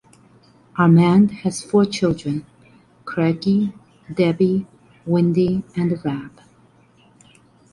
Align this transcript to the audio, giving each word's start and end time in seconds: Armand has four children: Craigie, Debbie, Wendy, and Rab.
Armand 0.79 1.29
has 1.29 1.61
four 1.61 1.85
children: 1.85 2.43
Craigie, 3.05 3.71
Debbie, 4.11 4.65
Wendy, 5.05 5.63
and 5.75 6.03
Rab. 6.03 6.41